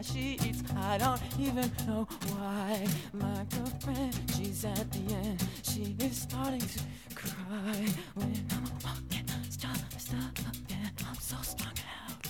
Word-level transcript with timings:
my 0.00 0.02
sheets. 0.02 0.62
I 0.76 0.96
don't 0.96 1.20
even 1.38 1.70
know 1.86 2.06
why. 2.28 2.86
My 3.12 3.44
girlfriend, 3.54 4.14
she's 4.34 4.64
at 4.64 4.90
the 4.92 5.14
end. 5.14 5.44
She 5.62 5.94
is 5.98 6.22
starting 6.22 6.60
to 6.60 6.80
cry 7.14 7.86
when 8.14 8.46
I'm 8.50 8.64
walking, 8.82 9.26
strong, 9.50 9.76
strong 9.98 10.32
again. 10.64 10.90
I'm 11.06 11.14
so 11.16 11.36
strong 11.42 11.74
out. 12.08 12.26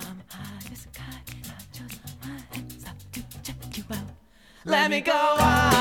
I'm 0.00 0.22
high 0.28 0.72
as 0.72 0.86
a 0.86 0.88
kite. 0.88 1.34
I 1.48 1.78
just 1.78 2.00
my 2.24 2.56
hands 2.56 2.84
up 2.86 2.96
to 3.12 3.42
check 3.42 3.76
you 3.76 3.84
out. 3.90 4.08
Let 4.64 4.90
me 4.90 5.00
go 5.02 5.12
out. 5.12 5.71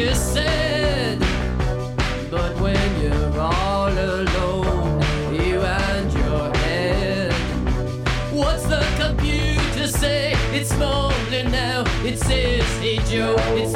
you 0.00 0.14
said. 0.14 1.18
But 2.30 2.58
when 2.60 2.88
you're 3.02 3.38
all 3.38 3.92
alone, 3.92 5.02
you 5.34 5.60
and 5.60 6.12
your 6.12 6.46
head, 6.56 7.32
what's 8.32 8.64
the 8.64 8.82
computer 8.98 9.86
say? 9.88 10.32
It's 10.52 10.72
lonely 10.78 11.42
now, 11.42 11.84
it 12.02 12.18
says, 12.18 12.64
hey 12.80 12.98
Joe, 13.10 13.36
it's 13.60 13.74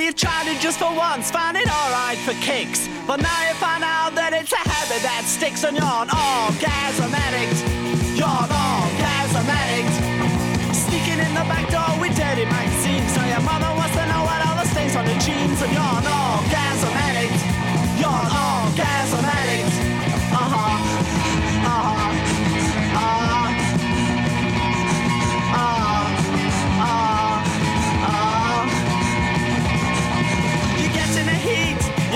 you 0.00 0.12
tried 0.12 0.48
it 0.48 0.60
just 0.60 0.78
for 0.78 0.92
once, 0.96 1.30
found 1.30 1.56
it 1.56 1.68
alright 1.68 2.18
for 2.18 2.32
kicks. 2.42 2.88
But 3.06 3.20
now 3.20 3.40
you 3.46 3.54
find 3.54 3.84
out 3.84 4.14
that 4.16 4.32
it's 4.32 4.50
a 4.50 4.58
habit 4.58 5.02
that 5.06 5.22
sticks 5.22 5.62
and 5.62 5.76
you're 5.76 5.86
an 5.86 6.10
orgasm 6.10 7.14
addict. 7.14 7.62
You're 8.18 8.26
an 8.26 8.50
orgasm 8.50 9.46
addict. 9.46 9.94
Sneaking 10.74 11.20
in 11.22 11.32
the 11.36 11.46
back 11.46 11.70
door 11.70 11.94
with 12.02 12.16
dirty 12.16 12.48
magazines. 12.48 13.12
So 13.14 13.20
your 13.22 13.44
mother 13.46 13.70
wants 13.76 13.94
to 13.94 14.04
know 14.10 14.26
what 14.26 14.40
all 14.42 14.56
the 14.58 14.66
stains 14.72 14.96
on 14.96 15.06
the 15.06 15.14
jeans. 15.22 15.62
And 15.62 15.70
you're 15.70 15.94
an 16.00 16.08
orgasm 16.10 16.94
addict. 16.98 17.38
You're 18.00 18.10
an 18.10 18.32
orgasm 18.32 18.63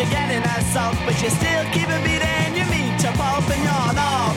you're 0.09 0.21
getting 0.21 0.42
assault, 0.42 0.97
but 1.05 1.21
you 1.23 1.31
still 1.31 1.64
keep 1.73 1.88
a 1.88 1.99
beat 2.03 2.23
and 2.23 2.57
you 2.57 2.64
meet 2.66 2.99
to 3.01 3.12
pulp 3.12 3.49
and 3.51 3.62
you're 3.62 3.90
an 3.90 4.28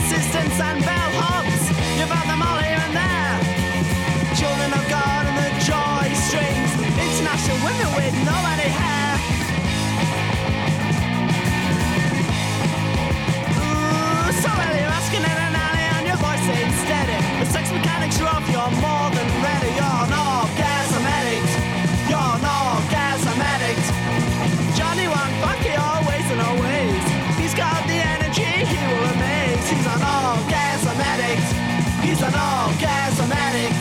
assistants 0.00 0.58
and 0.60 0.82
bellhops. 0.82 1.64
You've 1.98 2.08
had 2.08 2.26
them 2.30 2.40
all 2.40 2.60
here 2.64 2.80
and 2.86 2.94
there. 2.96 3.36
Children 4.40 4.70
of 4.72 4.84
God 4.88 5.22
and 5.28 5.36
the 5.36 5.50
joy 5.68 6.06
strings. 6.26 6.70
International 6.96 7.58
women 7.68 7.88
with 7.98 8.16
no 8.24 8.36
any 8.54 8.70
hair. 8.80 9.12
Ooh, 13.60 14.32
so 14.44 14.50
many 14.60 14.80
asking 14.88 15.24
it 15.30 15.38
an 15.46 15.54
alley 15.66 15.86
and 15.96 16.04
your 16.08 16.20
voice 16.24 16.46
ain't 16.48 16.74
steady. 16.84 17.18
The 17.40 17.46
sex 17.52 17.64
mechanics 17.70 18.16
are 18.20 18.28
off, 18.34 18.46
you're 18.48 18.74
more 18.80 19.08
than 19.16 19.28
ready, 19.44 19.70
you're 19.80 20.08
not. 20.16 20.49
He's 32.10 32.22
an 32.22 32.32
orgasmatic 32.32 33.79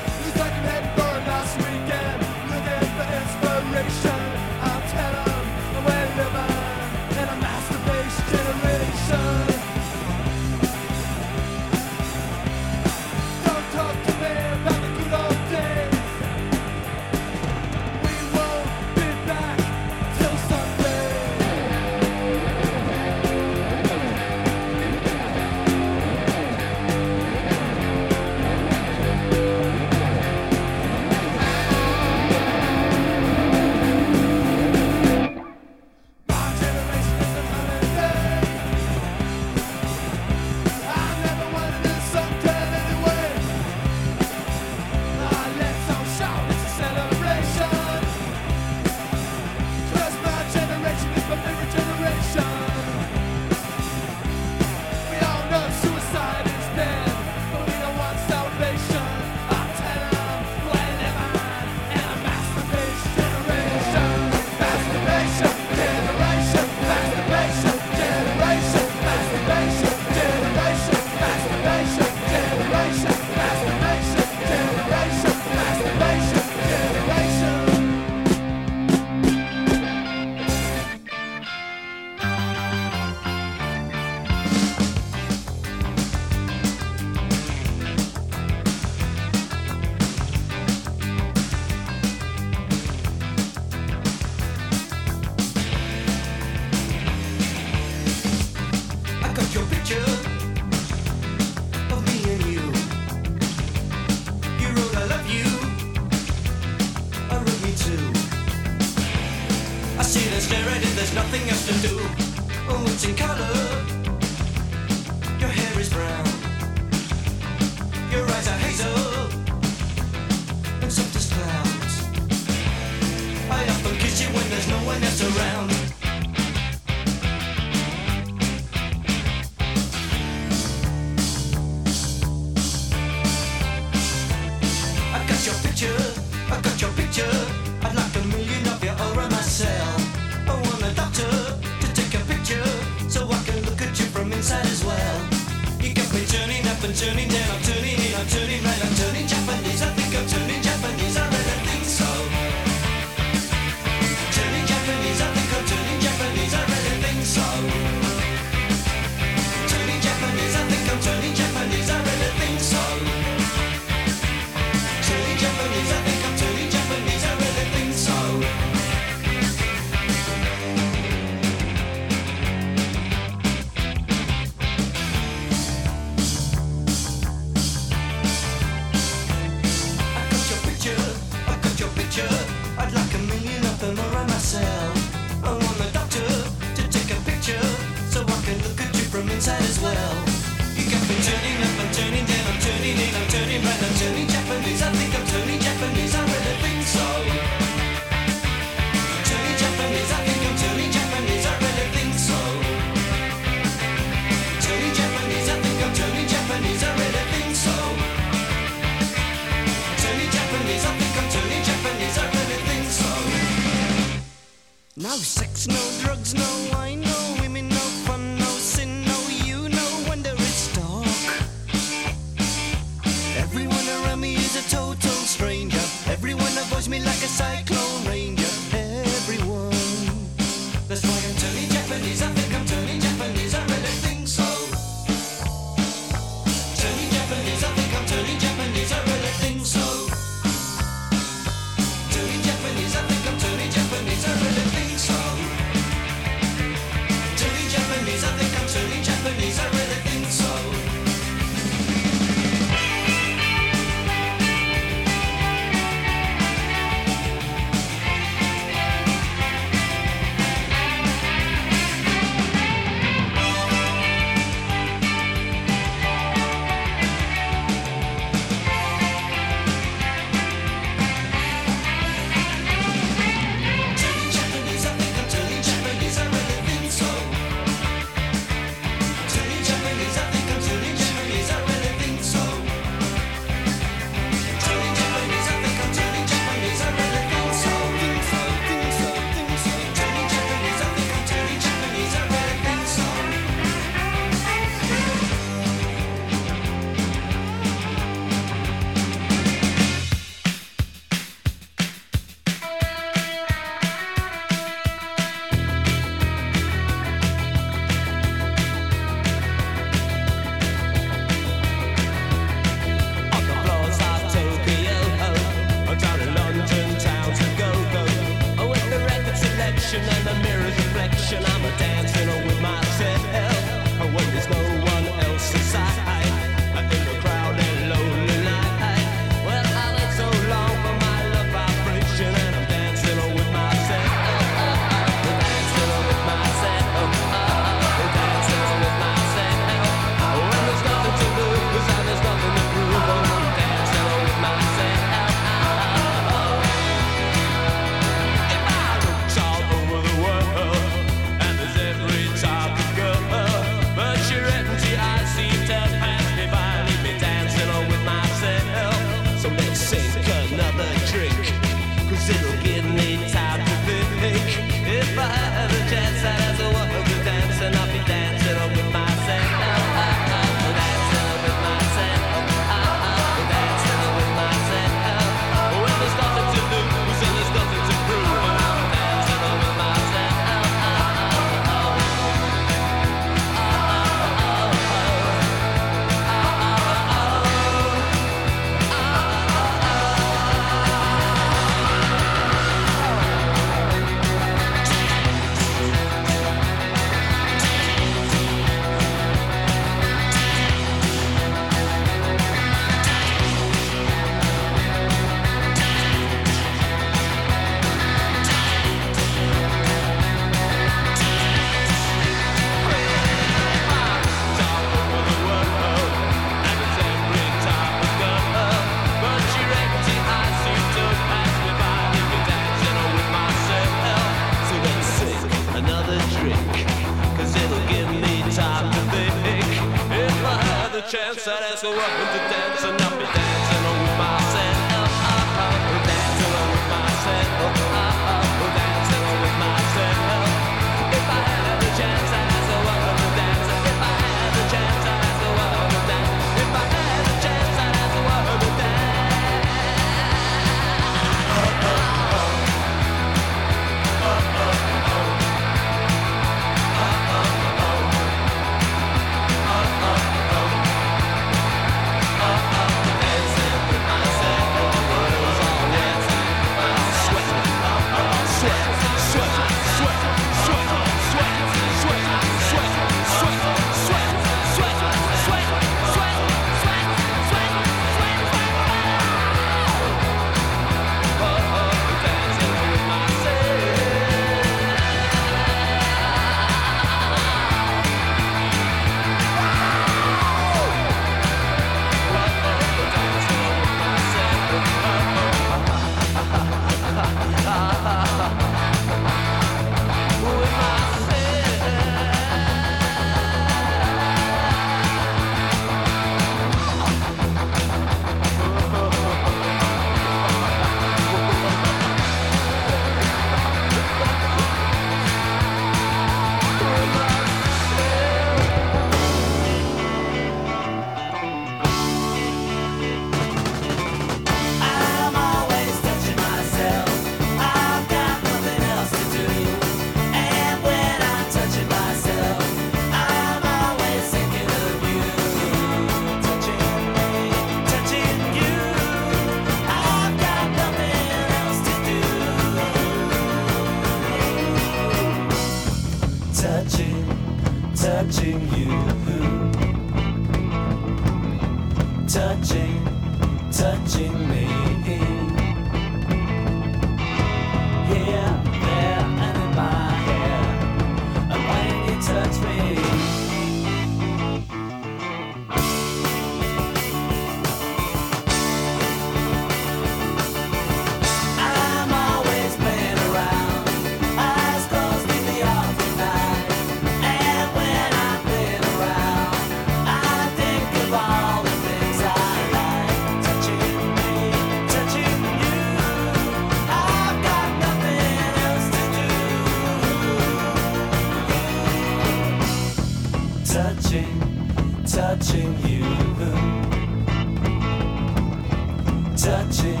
touching, 599.44 600.00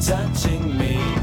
touching 0.00 0.78
me. 0.78 1.13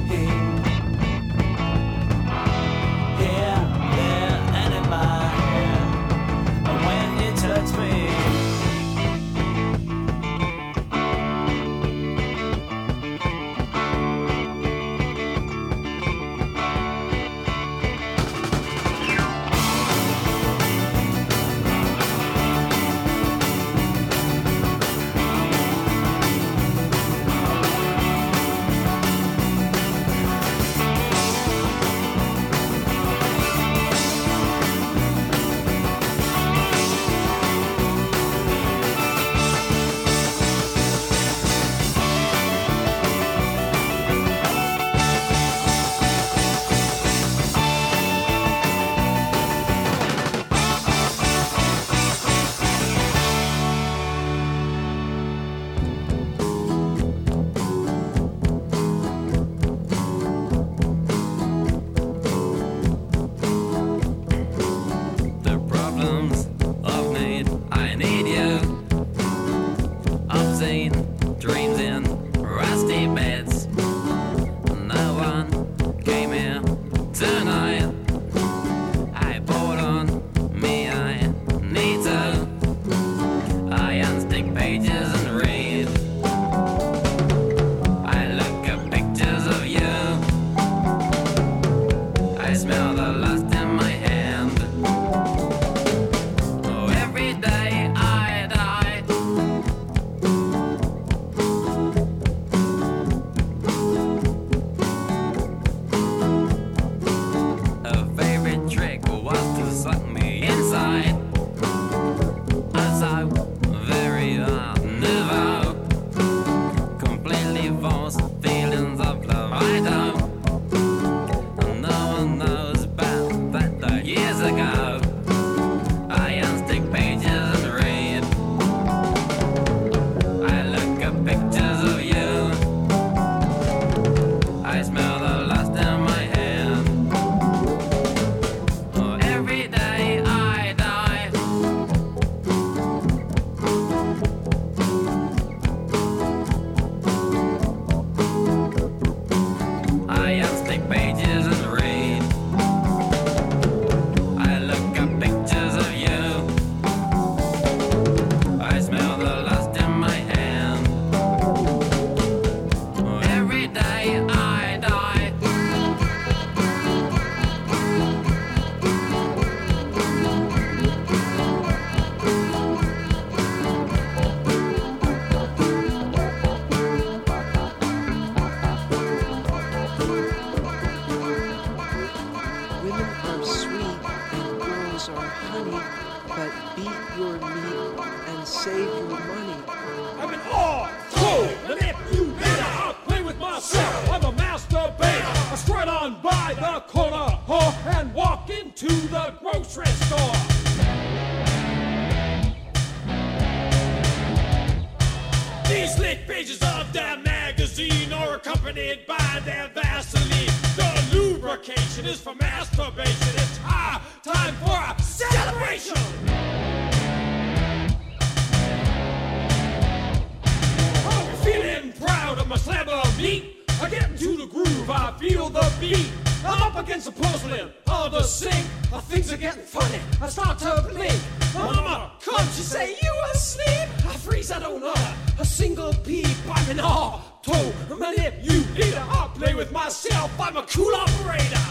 beat. 223.22 223.70
I 223.82 223.90
get 223.90 224.10
into 224.10 224.36
the 224.36 224.48
groove, 224.48 224.90
I 224.90 225.14
feel 225.20 225.50
the 225.50 225.72
beat. 225.80 226.12
I'm 226.44 226.62
up 226.64 226.76
against 226.76 227.08
a 227.08 227.12
porcelain, 227.12 227.72
hard 227.88 228.14
the 228.14 228.24
sink. 228.24 228.66
Things 229.04 229.32
are 229.32 229.38
getting 229.38 229.64
funny, 229.64 230.00
I 230.22 230.28
start 230.28 230.58
to 230.60 230.88
blink. 230.90 231.20
Mama 231.54 232.12
come! 232.24 232.46
she 232.48 232.64
say, 232.64 232.96
you 233.02 233.14
asleep? 233.34 233.90
I 234.06 234.14
freeze, 234.16 234.52
I 234.52 234.60
don't 234.60 234.82
know 234.82 234.94
a 235.40 235.46
single 235.46 235.94
peep. 235.94 236.28
I'm 236.50 236.70
in 236.72 236.80
awe, 236.80 237.20
toe, 237.44 237.74
manipulator. 237.90 239.00
I 239.00 239.30
play 239.36 239.54
with 239.54 239.72
myself, 239.72 240.32
I'm 240.40 240.58
a 240.58 240.64
cool 240.64 240.96
operator. 240.96 241.64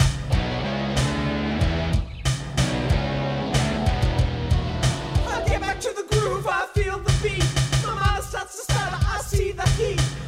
I 5.26 5.44
get 5.48 5.60
back 5.60 5.80
to 5.80 5.92
the 5.96 6.06
groove, 6.10 6.46
I 6.46 6.66
feel 6.74 6.98
the 6.98 7.14
beat. 7.22 7.44
My 7.84 7.94
mind 7.94 8.24
starts 8.24 8.56
to 8.56 8.72
stutter, 8.72 8.98
I 9.14 9.20
see 9.22 9.52
the 9.52 9.68
heat 9.70 10.19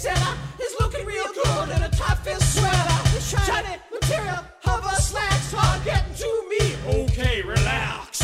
center 0.00 0.34
looking 0.80 1.04
real 1.04 1.26
good 1.34 1.68
in 1.76 1.82
a 1.82 1.88
top 1.90 2.16
fit 2.24 2.40
sweater. 2.40 3.20
Shiny 3.20 3.76
material, 3.92 4.38
hover 4.62 4.96
slacks, 4.96 5.52
hard 5.52 5.84
getting 5.84 6.14
to 6.14 6.30
me. 6.48 6.74
Okay, 7.04 7.42
relax. 7.42 8.22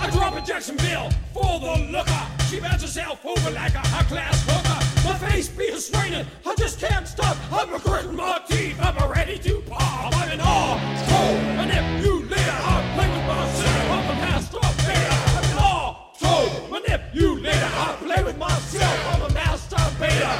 I 0.00 0.08
drop 0.12 0.36
in 0.36 0.44
Jacksonville 0.44 1.10
for 1.34 1.58
the 1.58 1.88
looker. 1.90 2.22
She 2.48 2.60
bends 2.60 2.82
herself 2.82 3.26
over 3.26 3.50
like 3.50 3.74
a 3.74 3.78
high 3.78 4.04
class 4.04 4.44
hooker. 4.48 5.08
My 5.08 5.28
face 5.28 5.48
beats 5.48 5.90
raining, 5.90 6.26
I 6.46 6.54
just 6.54 6.78
can't 6.78 7.08
stop. 7.08 7.36
I'm 7.50 7.74
a 7.74 7.80
grit 7.80 8.06
teeth. 8.48 8.78
I'm 8.80 9.10
ready 9.10 9.36
to 9.38 9.62
pop. 9.62 10.16
I'm 10.16 10.30
an 10.30 10.40
all, 10.40 10.78
cold, 11.08 11.38
and 11.58 11.70
if 11.72 12.05
you 17.16 17.40
later, 17.40 17.70
I'll 17.72 17.96
play 17.96 18.22
with 18.22 18.36
myself. 18.36 18.98
I'm 19.12 19.22
a 19.22 19.28
masturbator. 19.28 20.36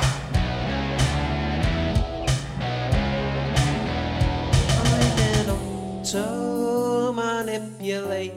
Auto 6.06 7.12
manipulator. 7.12 8.34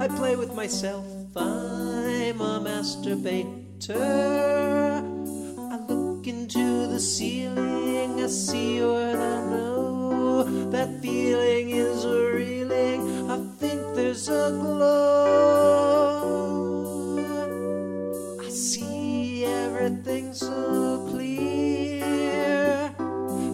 I 0.00 0.08
play 0.08 0.34
with 0.36 0.54
myself. 0.54 1.04
I'm 1.36 2.40
a 2.40 2.60
masturbator. 2.68 4.00
I 5.58 5.76
look 5.88 6.26
into 6.26 6.86
the 6.88 6.98
ceiling. 6.98 8.20
I 8.24 8.26
see 8.28 8.80
what 8.80 9.14
I 9.14 9.44
know. 9.52 10.44
That 10.70 11.00
feeling 11.02 11.70
is 11.70 12.06
reeling. 12.06 13.30
I 13.30 13.38
think 13.58 13.80
there's 13.94 14.28
a 14.28 14.50
glow. 14.60 16.57
Everything 19.80 20.32
so 20.32 21.06
clear. 21.08 22.02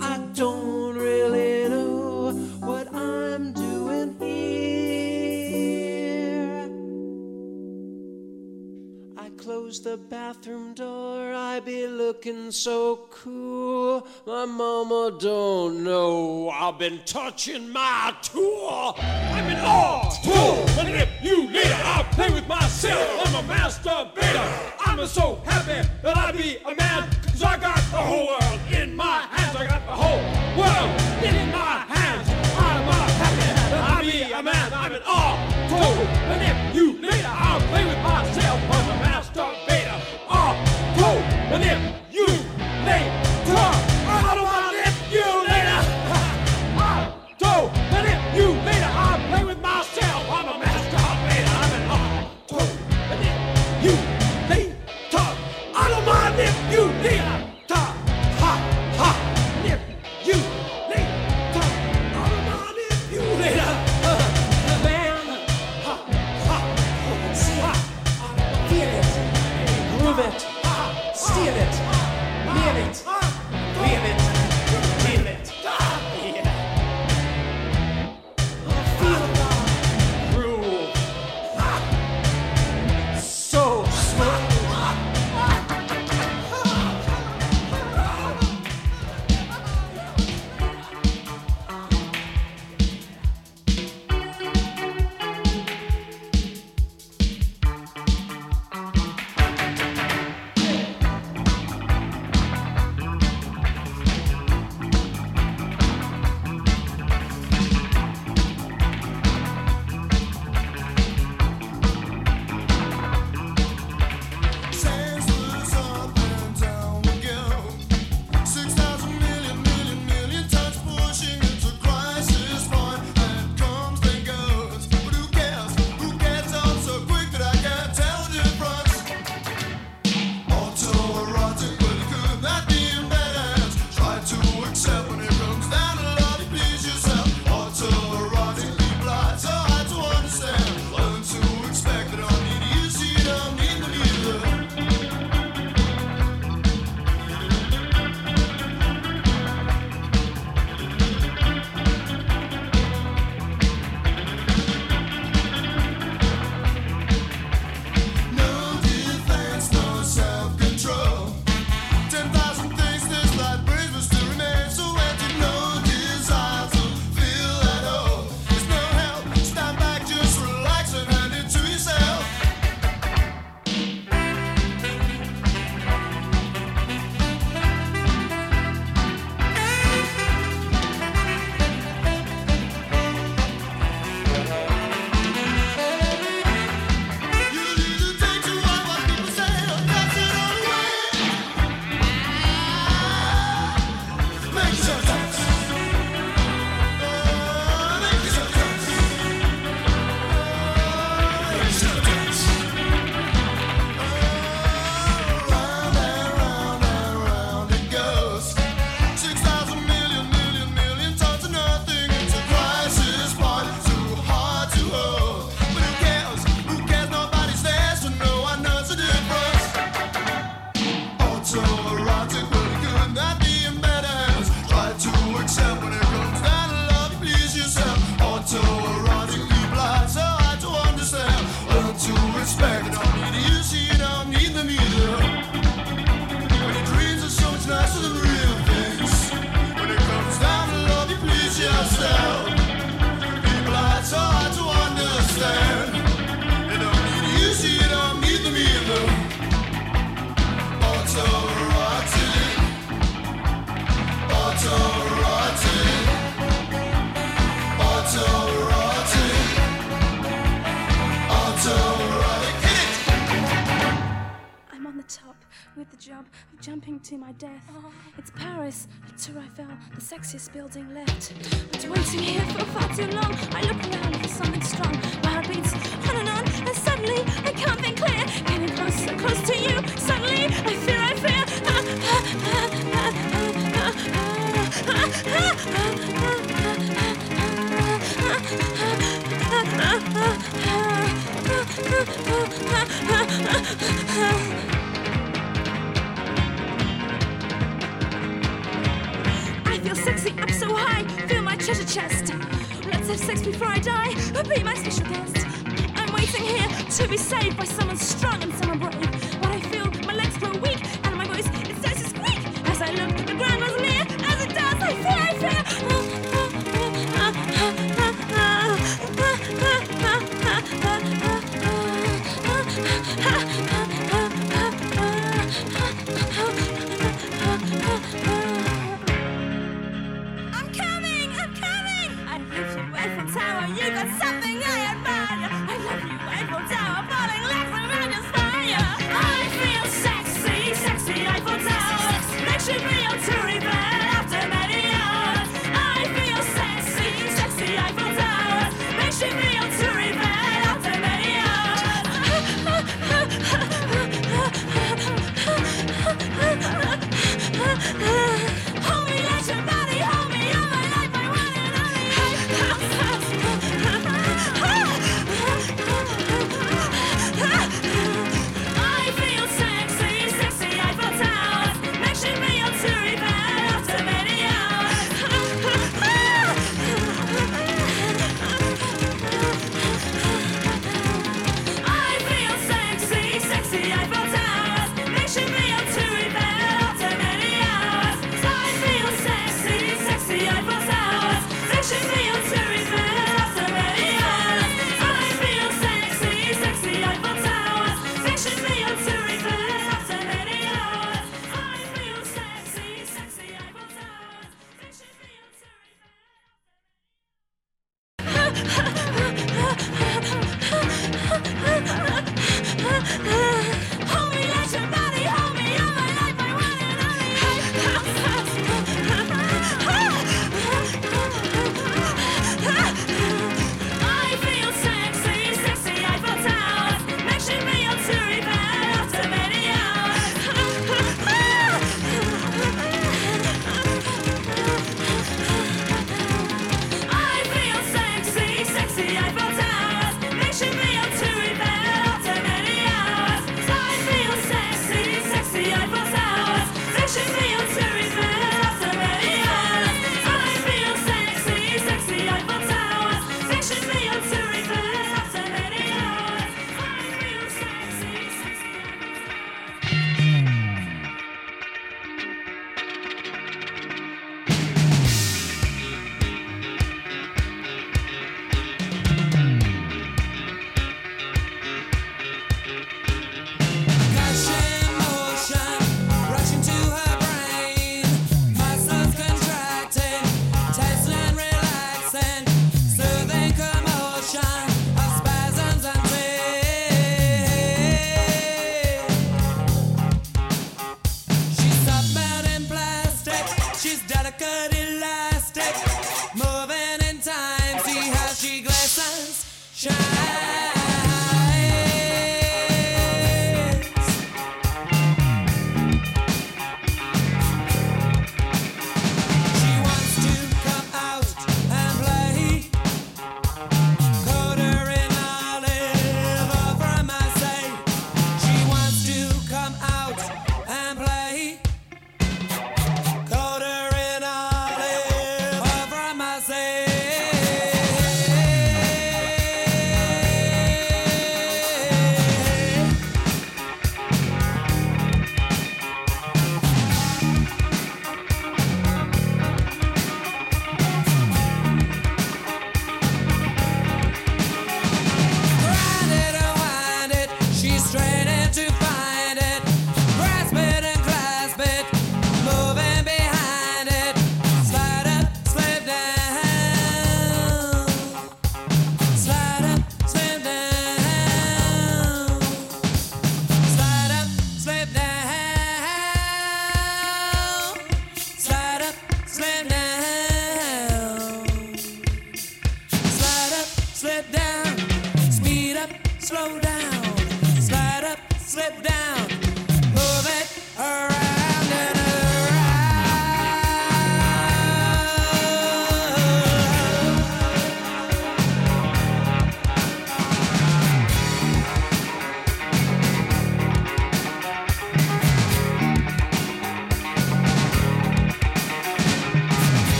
I 0.00 0.18
don't 0.34 0.96
really 0.96 1.68
know 1.68 2.32
what 2.60 2.92
I'm 2.94 3.52
doing 3.52 4.14
here. 4.18 5.40
I 9.16 9.30
close 9.38 9.80
the 9.80 9.96
bathroom 9.96 10.74
door, 10.74 11.32
I 11.32 11.60
be 11.60 11.86
looking 11.86 12.50
so 12.52 13.08
cool. 13.10 14.06
My 14.26 14.44
mama 14.44 15.16
don't 15.18 15.82
know 15.82 16.50
I've 16.50 16.78
been 16.78 17.00
touching 17.06 17.72
my 17.72 18.14
tool. 18.22 18.94
I'm 18.98 19.46
in 19.50 19.58
awe, 19.58 20.10
fool. 20.22 20.68
And 20.80 20.88
if 20.90 21.08
you 21.22 21.48
later, 21.48 21.80
I'll 21.84 22.04
play 22.04 22.30
with 22.30 22.46
myself. 22.46 23.26
I'm 23.26 23.34
a 23.44 23.54
masturbator. 23.54 24.79
I'm 24.90 25.06
so 25.06 25.40
happy 25.44 25.88
that 26.02 26.16
I 26.16 26.32
be 26.32 26.58
a 26.66 26.74
man. 26.74 27.08
Cause 27.30 27.44
I 27.44 27.56
got 27.58 27.76
the 27.76 28.02
whole 28.10 28.26
world 28.26 28.60
in 28.72 28.96
my 28.96 29.20
hands. 29.30 29.56
I 29.56 29.64
got 29.64 29.86
the 29.86 29.92
whole 29.92 30.18
world 30.58 30.90
in 31.22 31.52
my 31.52 31.86
hands. 31.86 32.28
I'm 32.58 32.88
a 32.88 33.00
happy 33.22 33.50
that 33.70 33.98
I 33.98 34.02
be 34.02 34.32
a 34.32 34.42
man. 34.42 34.72
I'm 34.74 34.92
an 34.92 35.02
awe, 35.06 35.38
fool. 35.70 36.06
And 36.32 36.42
if 36.42 36.74
you 36.74 37.00
later, 37.00 37.30
I'll 37.30 37.60
play 37.68 37.84
with 37.86 37.98
myself. 38.02 38.60
I'm 38.68 38.90
a 38.90 39.04
masturbator. 39.04 40.00
Awe, 40.28 40.56
fool. 40.96 41.22
And 41.54 41.62
if 41.62 41.99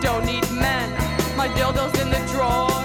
don't 0.00 0.24
need 0.24 0.50
men. 0.52 0.92
My 1.36 1.48
dildo's 1.48 1.98
in 2.00 2.10
the 2.10 2.20
drawer, 2.32 2.75